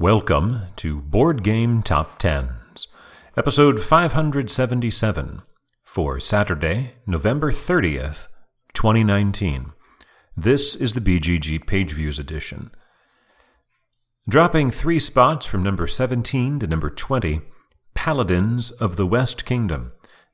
Welcome 0.00 0.62
to 0.74 1.02
Board 1.02 1.44
Game 1.44 1.80
Top 1.80 2.18
Tens, 2.18 2.88
episode 3.36 3.80
577 3.80 5.42
for 5.84 6.18
Saturday, 6.18 6.94
November 7.06 7.52
30th, 7.52 8.26
2019. 8.72 9.72
This 10.36 10.74
is 10.74 10.94
the 10.94 11.00
BGG 11.00 11.64
Page 11.68 11.92
Views 11.92 12.18
edition. 12.18 12.72
Dropping 14.28 14.72
three 14.72 14.98
spots 14.98 15.46
from 15.46 15.62
number 15.62 15.86
17 15.86 16.58
to 16.58 16.66
number 16.66 16.90
20, 16.90 17.42
Paladins 17.94 18.72
of 18.72 18.96
the 18.96 19.06
West 19.06 19.44
Kingdom 19.44 19.92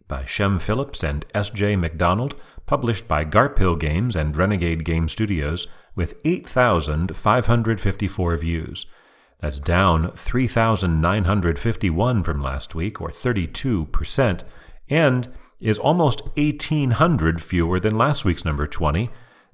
by 0.08 0.24
Shem 0.24 0.58
Phillips 0.58 1.04
and 1.04 1.26
S.J. 1.34 1.76
McDonald, 1.76 2.34
published 2.64 3.06
by 3.06 3.26
Garphill 3.26 3.78
Games 3.78 4.16
and 4.16 4.34
Renegade 4.34 4.86
Game 4.86 5.06
Studios, 5.06 5.66
with 5.94 6.14
8,554 6.24 8.36
views. 8.38 8.86
That's 9.40 9.58
down 9.58 10.12
3,951 10.12 12.22
from 12.22 12.42
last 12.42 12.74
week, 12.74 13.00
or 13.00 13.08
32%, 13.08 14.42
and 14.88 15.28
is 15.60 15.78
almost 15.78 16.22
1,800 16.36 17.42
fewer 17.42 17.80
than 17.80 17.96
last 17.96 18.24
week's 18.24 18.44
number 18.44 18.66
20, 18.66 19.08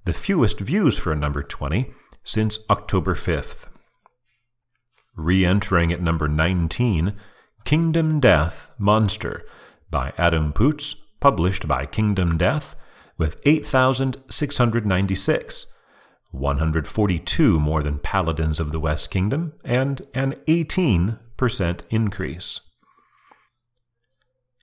the 0.04 0.12
fewest 0.12 0.60
views 0.60 0.98
for 0.98 1.12
a 1.12 1.16
number 1.16 1.42
20 1.42 1.92
since 2.24 2.58
October 2.68 3.14
5th. 3.14 3.66
Re 5.16 5.44
entering 5.44 5.92
at 5.92 6.02
number 6.02 6.28
19, 6.28 7.14
Kingdom 7.64 8.20
Death 8.20 8.70
Monster 8.78 9.44
by 9.90 10.12
Adam 10.18 10.52
Poots, 10.52 10.96
published 11.20 11.66
by 11.66 11.86
Kingdom 11.86 12.36
Death, 12.36 12.76
with 13.18 13.40
8,696. 13.44 15.66
142 16.36 17.58
more 17.58 17.82
than 17.82 17.98
Paladins 17.98 18.60
of 18.60 18.70
the 18.72 18.80
West 18.80 19.10
Kingdom, 19.10 19.54
and 19.64 20.02
an 20.14 20.34
18% 20.46 21.80
increase. 21.90 22.60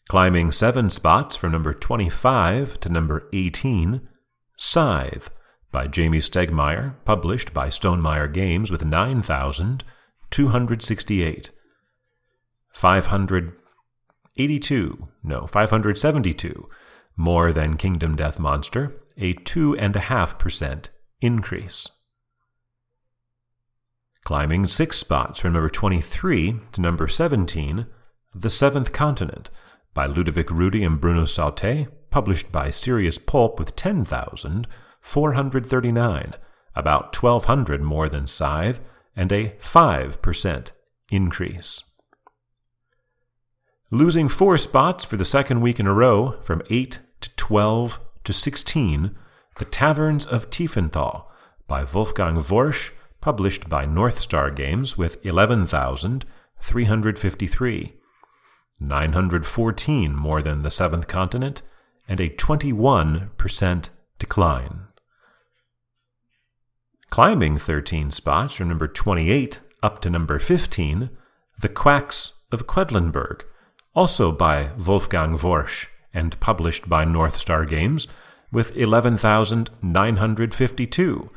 Climbing 0.10 0.52
seven 0.52 0.90
spots 0.90 1.36
from 1.36 1.52
number 1.52 1.74
25 1.74 2.80
to 2.82 2.90
number 2.90 3.28
18, 3.34 4.08
Scythe 4.58 5.30
by 5.72 5.88
Jamey 5.88 6.22
Stegmaier, 6.22 6.94
published 7.06 7.54
by 7.54 7.70
Stonemaier 7.70 8.32
Games 8.32 8.70
with 8.70 8.86
9,268. 8.86 11.50
582, 12.72 15.08
no, 15.24 15.48
572 15.48 16.70
more 17.16 17.54
than 17.54 17.78
Kingdom 17.78 18.16
Death 18.16 18.40
Monster, 18.40 18.92
a 19.18 19.36
2.5% 19.36 20.88
increase. 21.24 21.88
Climbing 24.24 24.68
six 24.68 24.98
spots 24.98 25.40
from 25.40 25.54
number 25.54 25.70
23 25.70 26.60
to 26.74 26.82
number 26.82 27.08
17, 27.08 27.88
The 28.36 28.50
Seventh 28.50 28.92
Continent 28.92 29.50
by 29.94 30.06
Ludovic 30.06 30.48
Roudy 30.48 30.86
and 30.86 31.00
Bruno 31.00 31.24
Sautter, 31.24 31.88
published 32.10 32.52
by 32.52 32.70
Serious 32.70 33.18
Poulp 33.18 33.58
with 33.60 33.74
10,439, 33.76 36.34
about 36.76 37.22
1,200 37.22 37.82
more 37.82 38.10
than 38.10 38.28
Scythe, 38.28 38.80
and 39.16 39.32
a 39.32 39.56
5% 39.62 40.72
increase. 41.12 41.84
Losing 43.92 44.28
four 44.28 44.58
spots 44.58 45.06
for 45.06 45.18
the 45.18 45.26
second 45.26 45.62
week 45.62 45.80
in 45.80 45.86
a 45.86 45.94
row, 45.94 46.40
from 46.42 46.64
8 46.70 46.98
to 47.22 47.30
12 47.36 48.00
to 48.24 48.34
16, 48.34 49.16
The 49.58 49.66
Taverns 49.66 50.26
of 50.26 50.50
Tiefenthal 50.50 51.26
by 51.68 51.84
Wolfgang 51.84 52.38
Warsch, 52.38 52.92
published 53.22 53.70
by 53.70 53.86
North 53.86 54.20
Star 54.20 54.50
Games 54.50 54.98
with 54.98 55.24
11,353. 55.26 57.94
914 58.80 60.16
more 60.16 60.42
than 60.42 60.64
the 60.64 60.72
seventh 60.72 61.08
continent, 61.08 61.62
and 62.08 62.20
a 62.20 62.30
21% 62.30 63.90
decline. 64.20 64.80
Climbing 67.10 67.58
13 67.58 68.12
spots 68.12 68.56
from 68.56 68.70
number 68.70 68.88
28 68.88 69.60
up 69.84 70.02
to 70.02 70.10
number 70.10 70.40
15, 70.40 71.12
The 71.62 71.70
Quacks 71.70 72.42
of 72.52 72.66
Quedlinburg, 72.66 73.44
also 73.94 74.32
by 74.32 74.72
Wolfgang 74.78 75.38
Warsch 75.38 75.90
and 76.14 76.40
published 76.40 76.90
by 76.90 77.06
North 77.06 77.38
Star 77.38 77.66
Games, 77.66 78.08
with 78.54 78.78
11,952. 78.78 81.30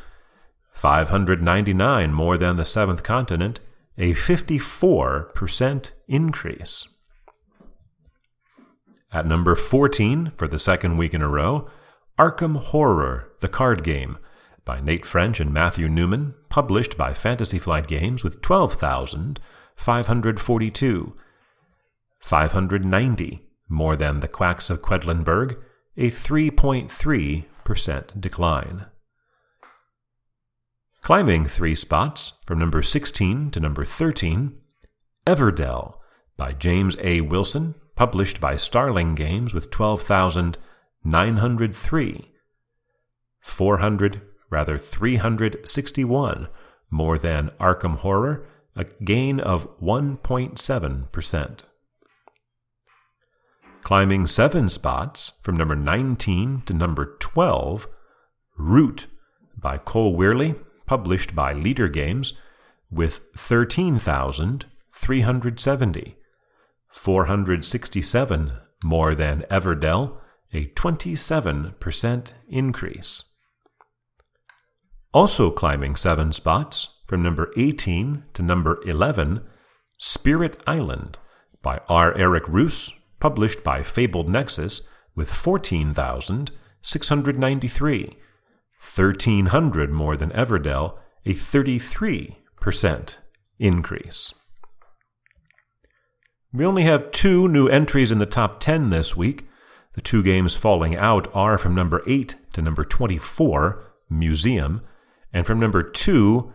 599 0.73 2.13
more 2.13 2.37
than 2.37 2.57
the 2.57 2.67
seventh 2.67 3.03
continent, 3.03 3.61
a 3.97 4.13
54% 4.13 5.91
increase. 6.07 6.87
At 9.11 9.27
number 9.27 9.55
14 9.55 10.33
for 10.37 10.47
the 10.47 10.59
second 10.59 10.99
week 10.99 11.15
in 11.15 11.23
a 11.23 11.29
row, 11.29 11.71
Arkham 12.19 12.57
Horror, 12.57 13.33
the 13.41 13.49
card 13.49 13.83
game, 13.83 14.19
by 14.67 14.81
Nate 14.81 15.07
French 15.07 15.41
and 15.41 15.55
Matthew 15.55 15.89
Newman, 15.89 16.35
published 16.51 16.99
by 16.99 17.15
Fantasy 17.15 17.59
Flight 17.59 17.87
Games 17.87 18.23
with 18.23 18.43
12,542. 18.43 21.17
590, 22.19 23.43
more 23.69 23.97
than 23.97 24.21
the 24.21 24.29
Quacks 24.29 24.69
of 24.69 24.83
Quedlinburg, 24.83 25.57
a 25.97 26.11
3.3% 26.11 28.21
decline. 28.21 28.87
Climbing 31.03 31.47
three 31.47 31.75
spots 31.75 32.35
from 32.45 32.59
number 32.59 32.83
16 32.83 33.51
to 33.53 33.61
number 33.61 33.85
13, 33.85 34.59
Everdell 35.27 35.95
by 36.37 36.53
James 36.53 36.97
A. 37.01 37.21
Wilson, 37.21 37.77
published 37.95 38.41
by 38.41 38.57
Starling 38.57 39.15
Games 39.15 39.55
with 39.55 39.71
12,903. 39.71 42.33
400, 43.41 44.21
rather 44.51 44.77
361 44.77 46.49
more 46.91 47.19
than 47.19 47.51
Arkham 47.61 47.99
Horror, 47.99 48.47
a 48.75 48.85
gain 48.85 49.39
of 49.41 49.79
1.7%. 49.81 51.59
Climbing 53.87 54.27
seven 54.27 54.69
spots 54.69 55.39
from 55.45 55.57
number 55.57 55.77
19 55.77 56.63
to 56.67 56.75
number 56.75 57.17
12, 57.21 57.87
Root 58.59 59.07
by 59.57 59.79
Cole 59.79 60.19
Wehrle, 60.19 60.59
published 60.87 61.37
by 61.37 61.55
Leder 61.55 61.93
Games, 61.93 62.33
with 62.91 63.21
13,370. 63.37 66.17
467 66.89 68.53
more 68.83 69.15
than 69.15 69.43
Everdell, 69.43 70.17
a 70.53 70.67
27% 70.67 72.33
increase. 72.49 73.23
Also 75.15 75.53
climbing 75.53 75.95
seven 75.95 76.33
spots 76.33 76.89
from 77.07 77.23
number 77.23 77.53
18 77.57 78.25
to 78.33 78.43
number 78.43 78.81
11, 78.85 79.47
Spirit 79.97 80.61
Island 80.67 81.19
by 81.63 81.81
R. 81.89 82.13
Eric 82.19 82.47
Reuss, 82.47 82.93
published 83.21 83.65
by 83.65 83.83
Fabled 83.83 84.29
Nexus, 84.29 84.83
with 85.15 85.33
14,693, 85.33 88.17
1,300 88.79 89.91
more 89.91 90.17
than 90.17 90.31
Everdell, 90.31 90.99
a 91.25 91.33
33% 91.33 93.17
increase. 93.59 94.35
We 96.53 96.65
only 96.65 96.85
have 96.85 97.11
two 97.11 97.49
new 97.49 97.69
entries 97.69 98.11
in 98.11 98.19
the 98.19 98.27
top 98.27 98.61
10 98.61 98.91
this 98.91 99.17
week. 99.17 99.47
The 99.95 100.01
two 100.01 100.23
games 100.23 100.55
falling 100.55 100.97
out 100.97 101.29
are 101.35 101.59
from 101.59 101.75
number 101.75 102.03
8 102.07 102.35
to 102.53 102.63
number 102.63 102.85
24, 102.85 103.83
Museum, 104.09 104.83
and 105.33 105.47
from 105.47 105.59
number 105.59 105.83
2, 105.83 106.53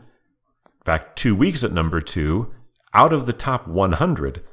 in 0.81 0.85
fact, 0.85 1.17
two 1.17 1.35
weeks 1.35 1.63
at 1.63 1.71
number 1.71 2.01
2, 2.01 2.51
out 2.93 3.13
of 3.13 3.25
the 3.25 3.33
top 3.33 3.67
100, 3.67 4.43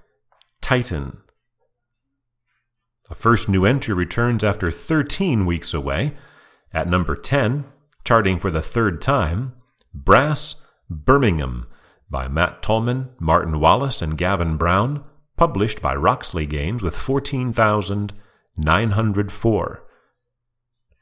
Titan. 0.60 1.18
The 3.08 3.14
first 3.14 3.48
new 3.48 3.64
entry 3.64 3.94
returns 3.94 4.44
after 4.44 4.70
13 4.70 5.46
weeks 5.46 5.72
away. 5.72 6.12
At 6.72 6.88
number 6.88 7.16
10, 7.16 7.64
charting 8.04 8.38
for 8.38 8.50
the 8.50 8.60
third 8.60 9.00
time, 9.00 9.54
Brass 9.94 10.56
Birmingham 10.90 11.66
by 12.10 12.28
Matt 12.28 12.62
Tolman, 12.62 13.10
Martin 13.18 13.58
Wallace, 13.60 14.00
and 14.02 14.16
Gavan 14.16 14.56
Brown, 14.56 15.04
published 15.36 15.82
by 15.82 15.94
Roxley 15.94 16.46
Games 16.46 16.82
with 16.82 16.96
14,904. 16.96 19.84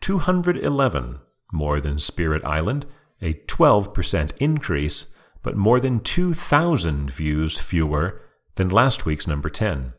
211 0.01 1.21
more 1.53 1.81
than 1.81 1.99
Spirit 1.99 2.45
Island, 2.45 2.87
a 3.23 3.35
12% 3.35 4.33
increase, 4.39 5.07
but 5.43 5.57
more 5.57 5.81
than 5.81 6.01
2,000 6.01 7.11
views 7.11 7.59
fewer 7.59 8.21
than 8.57 8.69
last 8.69 9.07
week's 9.07 9.27
number 9.27 9.49
10. 9.49 9.95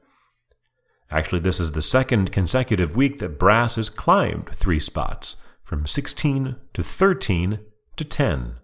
Actually, 1.09 1.39
this 1.39 1.59
is 1.59 1.71
the 1.71 1.81
second 1.81 2.31
consecutive 2.31 2.95
week 2.95 3.19
that 3.19 3.39
Brass 3.39 3.77
has 3.77 3.89
climbed 3.89 4.49
three 4.49 4.79
spots, 4.79 5.37
from 5.67 5.85
16 5.85 6.55
to 6.73 6.81
13 6.81 7.59
to 7.97 8.05
10. 8.05 8.55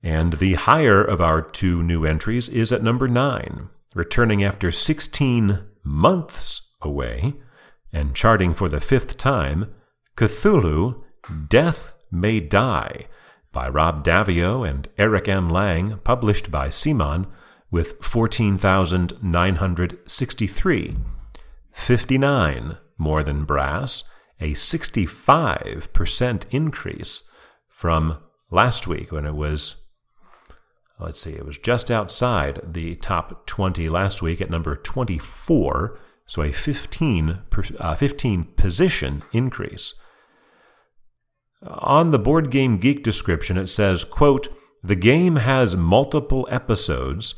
And 0.00 0.34
the 0.34 0.54
higher 0.54 1.02
of 1.02 1.20
our 1.20 1.42
two 1.42 1.82
new 1.82 2.04
entries 2.04 2.48
is 2.48 2.72
at 2.72 2.84
number 2.84 3.08
9, 3.08 3.68
returning 3.96 4.44
after 4.44 4.70
16 4.70 5.64
months 5.82 6.60
away 6.80 7.34
and 7.92 8.14
charting 8.14 8.54
for 8.54 8.68
the 8.68 8.78
fifth 8.78 9.16
time 9.16 9.74
Cthulhu 10.16 11.02
Death 11.48 11.92
May 12.12 12.38
Die 12.38 13.06
by 13.50 13.68
Rob 13.68 14.04
Daviau 14.04 14.68
and 14.68 14.88
Eric 14.96 15.26
M. 15.26 15.48
Lang, 15.48 15.98
published 16.04 16.52
by 16.52 16.68
CMON, 16.68 17.26
with 17.70 18.02
14,963. 18.02 20.96
59 21.72 22.78
more 22.98 23.22
than 23.22 23.44
Brass, 23.44 24.02
a 24.40 24.52
65% 24.52 26.44
increase 26.50 27.22
from 27.68 28.18
last 28.50 28.86
week 28.86 29.12
when 29.12 29.26
it 29.26 29.34
was 29.34 29.86
let's 30.98 31.20
see, 31.20 31.32
it 31.32 31.44
was 31.44 31.58
just 31.58 31.90
outside 31.90 32.60
the 32.64 32.96
top 32.96 33.46
20 33.46 33.88
last 33.88 34.22
week 34.22 34.40
at 34.40 34.50
number 34.50 34.76
24, 34.76 35.98
so 36.26 36.42
a 36.42 36.52
15, 36.52 37.38
uh, 37.78 37.94
15 37.94 38.44
position 38.56 39.22
increase. 39.32 39.94
On 41.62 42.10
the 42.10 42.18
Board 42.18 42.50
Game 42.50 42.78
Geek 42.78 43.02
description, 43.02 43.56
it 43.56 43.66
says, 43.66 44.04
quote, 44.04 44.48
The 44.82 44.96
game 44.96 45.36
has 45.36 45.76
multiple 45.76 46.46
episodes, 46.50 47.34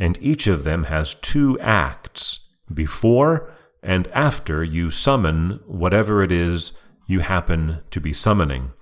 and 0.00 0.18
each 0.20 0.46
of 0.46 0.64
them 0.64 0.84
has 0.84 1.14
two 1.14 1.60
acts 1.60 2.48
before 2.72 3.52
and 3.82 4.08
after 4.08 4.64
you 4.64 4.90
summon 4.90 5.60
whatever 5.66 6.22
it 6.22 6.32
is 6.32 6.72
you 7.06 7.20
happen 7.20 7.80
to 7.90 8.00
be 8.00 8.12
summoning. 8.12 8.72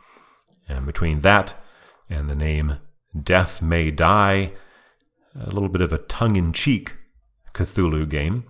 And 0.68 0.86
between 0.86 1.20
that 1.22 1.54
and 2.08 2.30
the 2.30 2.34
name 2.36 2.78
Death 3.20 3.60
May 3.60 3.90
Die, 3.90 4.52
a 5.34 5.50
little 5.50 5.68
bit 5.68 5.80
of 5.80 5.92
a 5.92 5.98
tongue 5.98 6.36
in 6.36 6.52
cheek 6.52 6.94
Cthulhu 7.52 8.08
game. 8.08 8.44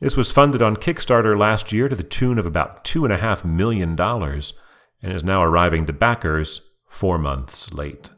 This 0.00 0.16
was 0.16 0.30
funded 0.30 0.60
on 0.60 0.76
Kickstarter 0.76 1.38
last 1.38 1.72
year 1.72 1.88
to 1.88 1.96
the 1.96 2.02
tune 2.02 2.38
of 2.38 2.44
about 2.44 2.84
$2.5 2.84 3.44
million 3.44 3.98
and 3.98 4.42
is 5.12 5.24
now 5.24 5.42
arriving 5.42 5.86
to 5.86 5.92
backers 5.92 6.60
four 6.86 7.18
months 7.18 7.72
late. 7.72 8.10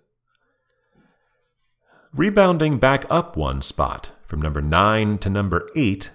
Rebounding 2.15 2.79
back 2.79 3.05
up 3.11 3.37
one 3.37 3.61
spot 3.61 4.13
from 4.25 4.41
number 4.41 4.63
9 4.63 5.19
to 5.19 5.29
number 5.29 5.69
8, 5.77 6.11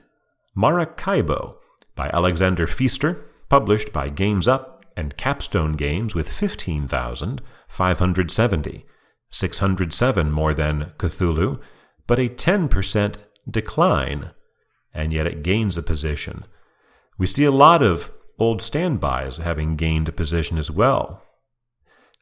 Maracaibo 0.55 1.57
by 1.95 2.09
Alexander 2.09 2.65
Pfister, 2.65 3.23
published 3.47 3.93
by 3.93 4.09
Games 4.09 4.47
Up 4.47 4.83
and 4.97 5.15
Capstone 5.17 5.73
Games 5.73 6.15
with 6.15 6.31
15,570. 6.31 8.85
607 9.29 10.31
more 10.31 10.53
than 10.53 10.91
Cthulhu, 10.97 11.59
but 12.07 12.19
a 12.19 12.29
10% 12.29 13.15
decline, 13.49 14.31
and 14.93 15.13
yet 15.13 15.27
it 15.27 15.43
gains 15.43 15.77
a 15.77 15.83
position. 15.83 16.45
We 17.17 17.27
see 17.27 17.43
a 17.43 17.51
lot 17.51 17.83
of 17.83 18.11
old 18.39 18.61
standbys 18.61 19.37
having 19.37 19.75
gained 19.75 20.09
a 20.09 20.11
position 20.11 20.57
as 20.57 20.71
well. 20.71 21.21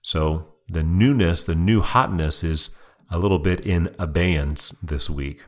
So 0.02 0.48
the 0.70 0.84
newness, 0.84 1.44
the 1.44 1.56
new 1.56 1.82
hotness 1.82 2.44
is 2.44 2.76
a 3.12 3.20
little 3.20 3.40
bit 3.40 3.60
in 3.60 3.94
abeyance 4.00 4.70
this 4.82 5.10
week. 5.10 5.44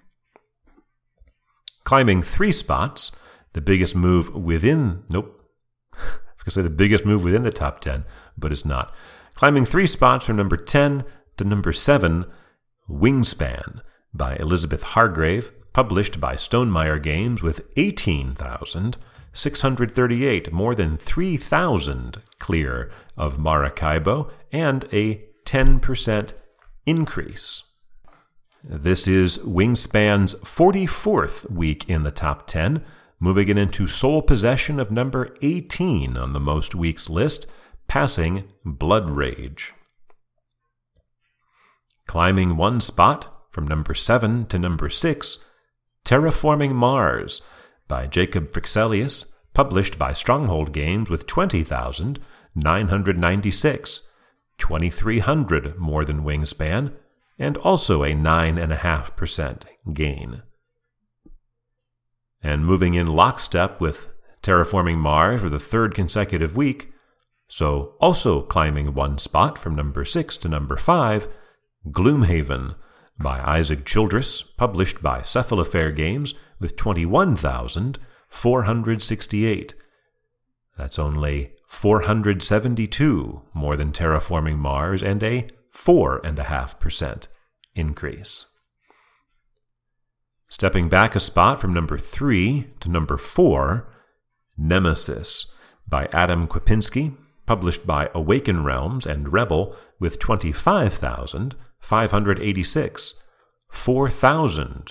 Climbing 1.85 2.21
three 2.21 2.51
spots, 2.51 3.13
the 3.53 3.61
biggest 3.61 3.95
move 3.95 4.35
within, 4.35 5.03
nope, 5.09 5.41
I 5.93 5.97
was 5.97 6.43
going 6.43 6.45
to 6.45 6.51
say 6.51 6.61
the 6.61 6.69
biggest 6.69 7.05
move 7.05 7.23
within 7.23 7.43
the 7.43 7.51
top 7.51 7.79
10, 7.79 8.03
but 8.37 8.51
it's 8.51 8.65
not. 8.65 8.93
Climbing 9.35 9.63
three 9.65 9.87
spots 9.87 10.25
from 10.25 10.35
number 10.35 10.57
10 10.57 11.05
to 11.37 11.43
number 11.43 11.71
7, 11.71 12.25
Wingspan 12.89 13.81
by 14.13 14.35
Elizabeth 14.35 14.83
Hargrave, 14.83 15.51
published 15.71 16.19
by 16.19 16.35
Stonemaier 16.35 17.01
Games 17.01 17.41
with 17.41 17.61
18,638, 17.77 20.51
more 20.51 20.75
than 20.75 20.97
3,000 20.97 22.21
clear 22.39 22.91
of 23.17 23.39
Maracaibo, 23.39 24.29
and 24.51 24.83
a 24.93 25.23
10% 25.45 26.33
increase. 26.85 27.63
This 28.63 29.07
is 29.07 29.39
Wingspan's 29.39 30.35
44th 30.35 31.51
week 31.51 31.89
in 31.89 32.03
the 32.03 32.11
top 32.11 32.47
10, 32.47 32.83
moving 33.19 33.49
it 33.49 33.57
into 33.57 33.87
sole 33.87 34.21
possession 34.21 34.79
of 34.79 34.91
number 34.91 35.35
18 35.41 36.15
on 36.17 36.31
the 36.33 36.39
most 36.39 36.73
weeks 36.73 37.09
list, 37.09 37.45
passing 37.87 38.45
Blood 38.63 39.09
Rage. 39.09 39.73
Climbing 42.07 42.55
one 42.57 42.79
spot 42.79 43.27
from 43.51 43.67
number 43.67 43.93
7 43.93 44.45
to 44.47 44.57
number 44.57 44.89
6, 44.89 45.45
Terraforming 46.05 46.73
Mars 46.73 47.41
by 47.87 48.07
Jacob 48.07 48.51
Fryxelius, 48.51 49.33
published 49.53 49.99
by 49.99 50.13
Stronghold 50.13 50.71
Games 50.71 51.09
with 51.09 51.27
20,996, 51.27 54.09
2,300 54.63 55.77
more 55.77 56.03
than 56.05 56.23
Wingspan, 56.23 56.93
and 57.37 57.57
also 57.57 58.01
a 58.01 58.13
9.5% 58.13 59.63
gain. 59.93 60.41
And 62.41 62.65
moving 62.65 62.93
in 62.93 63.07
lockstep 63.07 63.81
with 63.81 64.07
Terraforming 64.41 64.99
Mars 64.99 65.41
for 65.41 65.49
the 65.49 65.59
third 65.59 65.93
consecutive 65.93 66.55
week, 66.55 66.93
so 67.49 67.95
also 67.99 68.41
climbing 68.41 68.93
one 68.93 69.17
spot 69.17 69.57
from 69.57 69.75
number 69.75 70.05
6 70.05 70.37
to 70.37 70.47
number 70.47 70.77
5, 70.77 71.27
Gloomhaven 71.89 72.75
by 73.19 73.41
Isaac 73.41 73.83
Childress, 73.83 74.43
published 74.43 75.03
by 75.03 75.19
Cephalofair 75.19 75.93
Games 75.93 76.35
with 76.61 76.77
21,468. 76.77 79.73
That's 80.77 80.97
only 80.97 81.51
472 81.67 83.41
more 83.53 83.75
than 83.75 83.91
Terraforming 83.91 84.57
Mars 84.57 85.03
and 85.03 85.21
a 85.23 85.47
4.5% 85.73 87.27
increase. 87.75 88.45
Stepping 90.47 90.89
back 90.89 91.15
a 91.15 91.19
spot 91.19 91.59
from 91.59 91.73
number 91.73 91.97
3 91.97 92.67
to 92.79 92.89
number 92.89 93.17
4, 93.17 93.89
Nemesis 94.55 95.51
by 95.87 96.07
Adam 96.13 96.47
Kwapiński, 96.47 97.17
published 97.45 97.85
by 97.85 98.09
Awaken 98.13 98.63
Realms 98.63 99.05
and 99.05 99.33
Rebel 99.33 99.75
with 99.99 100.17
25,586, 100.19 103.13
4,000, 103.69 104.65
in 104.65 104.83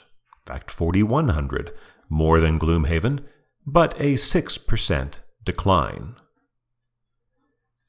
fact 0.44 0.70
4,100, 0.70 1.72
more 2.08 2.40
than 2.40 2.58
Gloomhaven, 2.58 3.24
but 3.64 3.94
a 4.00 4.14
6% 4.14 5.18
decline. 5.44 6.16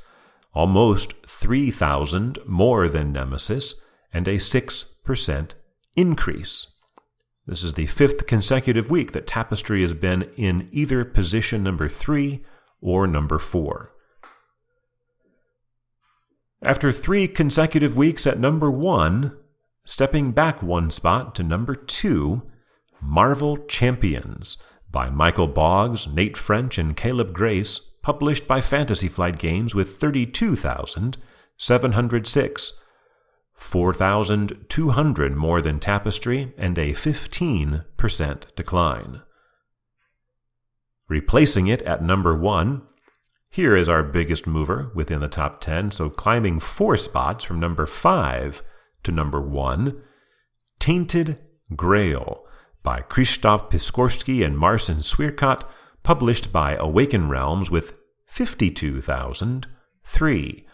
almost 0.54 1.12
3,000 1.26 2.38
more 2.46 2.88
than 2.88 3.12
Nemesis, 3.12 3.74
and 4.12 4.26
a 4.26 4.36
6% 4.36 5.50
increase. 5.96 6.66
This 7.46 7.62
is 7.62 7.74
the 7.74 7.86
fifth 7.86 8.26
consecutive 8.26 8.90
week 8.90 9.12
that 9.12 9.26
Tapestry 9.26 9.80
has 9.80 9.94
been 9.94 10.30
in 10.36 10.68
either 10.70 11.02
position 11.04 11.62
number 11.62 11.88
three 11.88 12.44
or 12.80 13.06
number 13.06 13.38
four. 13.38 13.92
After 16.62 16.90
three 16.90 17.28
consecutive 17.28 17.96
weeks 17.96 18.26
at 18.26 18.38
number 18.38 18.70
one, 18.70 19.36
stepping 19.84 20.32
back 20.32 20.62
one 20.62 20.90
spot 20.90 21.34
to 21.36 21.42
number 21.42 21.74
two, 21.74 22.42
Marvel 23.00 23.56
Champions 23.56 24.58
by 24.90 25.10
Michael 25.10 25.48
Boggs, 25.48 26.08
Nate 26.08 26.36
French, 26.36 26.78
and 26.78 26.96
Caleb 26.96 27.32
Grace, 27.32 27.78
published 28.02 28.46
by 28.46 28.60
Fantasy 28.60 29.08
Flight 29.08 29.38
Games 29.38 29.74
with 29.74 29.96
32,706 29.96 32.72
4,200 33.58 35.36
more 35.36 35.60
than 35.60 35.80
Tapestry, 35.80 36.54
and 36.56 36.78
a 36.78 36.92
15% 36.92 38.54
decline. 38.54 39.22
Replacing 41.08 41.68
it 41.68 41.80
at 41.82 42.02
number 42.02 42.34
one, 42.34 42.82
here 43.50 43.74
is 43.74 43.88
our 43.88 44.02
biggest 44.02 44.46
mover 44.46 44.90
within 44.94 45.20
the 45.20 45.28
top 45.28 45.58
10, 45.60 45.90
so 45.90 46.10
climbing 46.10 46.60
four 46.60 46.98
spots 46.98 47.44
from 47.44 47.58
number 47.58 47.86
5 47.86 48.62
to 49.04 49.12
number 49.12 49.40
1, 49.40 50.02
Tainted 50.78 51.38
Grail 51.74 52.44
by 52.82 53.00
Krzysztof 53.00 53.70
Piskorski 53.70 54.44
and 54.44 54.58
Marcin 54.58 54.98
Swierkot, 54.98 55.64
published 56.02 56.52
by 56.52 56.76
Awaken 56.76 57.30
Realms 57.30 57.70
with 57.70 57.94
52,003, 58.26 60.66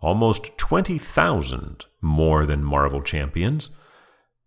almost 0.00 0.56
20,000 0.58 1.84
more 2.00 2.46
than 2.46 2.64
Marvel 2.64 3.02
Champions, 3.02 3.76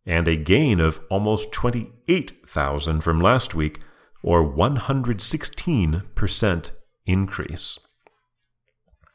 and 0.06 0.28
a 0.28 0.36
gain 0.36 0.80
of 0.80 1.00
almost 1.10 1.52
28,000 1.52 3.02
from 3.02 3.20
last 3.22 3.56
week, 3.56 3.80
or 4.26 4.44
116% 4.44 6.72
increase. 7.06 7.80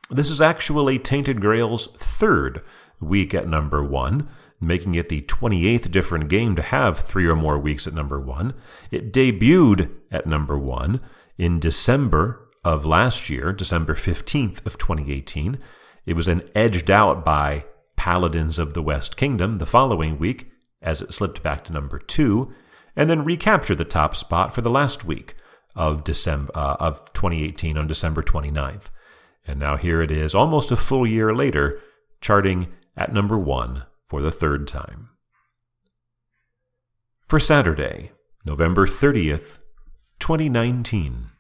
This 0.09 0.31
is 0.31 0.41
actually 0.41 0.99
Tainted 1.01 1.41
Grail's 1.41 1.89
third 1.99 2.63
week 3.01 3.35
at 3.35 3.49
number 3.49 3.83
one, 3.83 4.29
making 4.61 4.95
it 4.95 5.09
the 5.09 5.23
28th 5.23 5.91
different 5.91 6.29
game 6.29 6.55
to 6.55 6.63
have 6.63 6.97
three 6.97 7.27
or 7.27 7.35
more 7.35 7.59
weeks 7.59 7.89
at 7.89 7.95
number 7.95 8.21
one. 8.21 8.55
It 8.93 9.13
debuted 9.13 9.91
at 10.13 10.29
number 10.29 10.57
one 10.57 11.01
in 11.37 11.59
December 11.59 12.49
of 12.65 12.87
last 12.87 13.29
year, 13.29 13.53
December 13.53 13.97
15th 13.97 14.65
of 14.65 14.79
2018. 14.79 15.59
It 16.07 16.15
was 16.15 16.27
then 16.27 16.49
edged 16.55 16.89
out 16.89 17.25
by 17.25 17.65
Paladins 17.97 18.61
of 18.61 18.75
the 18.75 18.83
West 18.83 19.17
Kingdom 19.17 19.59
the 19.59 19.67
following 19.67 20.21
week 20.21 20.53
as 20.81 21.03
it 21.03 21.13
slipped 21.13 21.43
back 21.43 21.65
to 21.65 21.73
number 21.73 21.99
two, 21.99 22.55
and 22.97 23.09
then 23.09 23.25
recaptured 23.25 23.79
the 23.79 23.85
top 23.85 24.15
spot 24.17 24.55
for 24.55 24.61
the 24.61 24.71
last 24.71 25.05
week 25.05 25.35
of 25.75 26.05
December 26.05 26.51
uh, 26.55 26.77
of 26.81 27.01
2018 27.13 27.79
on 27.79 27.87
December 27.87 28.23
29th. 28.23 28.85
And 29.47 29.59
now 29.59 29.77
here 29.77 30.01
it 30.03 30.11
is, 30.11 30.35
almost 30.35 30.71
a 30.71 30.77
full 30.77 31.07
year 31.07 31.35
later, 31.35 31.81
charting 32.21 32.69
at 32.97 33.13
number 33.13 33.39
one 33.39 33.85
for 34.07 34.21
the 34.21 34.33
third 34.33 34.69
time. 34.69 35.11
For 37.27 37.39
Saturday, 37.39 38.13
November 38.45 38.87
30th, 38.87 39.59
2019. 40.19 41.31